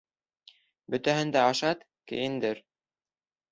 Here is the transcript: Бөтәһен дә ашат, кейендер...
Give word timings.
Бөтәһен 0.95 1.35
дә 1.37 1.45
ашат, 1.51 1.85
кейендер... 2.15 2.65